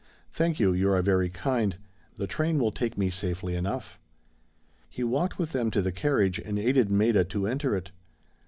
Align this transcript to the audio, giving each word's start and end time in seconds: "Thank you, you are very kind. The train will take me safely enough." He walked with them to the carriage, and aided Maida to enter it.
"Thank 0.33 0.59
you, 0.59 0.73
you 0.73 0.91
are 0.91 1.01
very 1.03 1.29
kind. 1.29 1.77
The 2.17 2.25
train 2.25 2.57
will 2.57 2.71
take 2.71 2.97
me 2.97 3.11
safely 3.11 3.53
enough." 3.53 3.99
He 4.89 5.03
walked 5.03 5.37
with 5.37 5.51
them 5.51 5.69
to 5.69 5.81
the 5.83 5.91
carriage, 5.91 6.39
and 6.39 6.57
aided 6.57 6.89
Maida 6.89 7.23
to 7.25 7.45
enter 7.45 7.75
it. 7.75 7.91